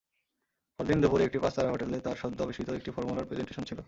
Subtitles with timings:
[0.79, 3.79] পরদিন দুপুরে একটি পাঁচতারা হোটেলে তার সদ্য আবিষ্কৃত একটি ফর্মুলার প্রেজেন্টেশন ছিল।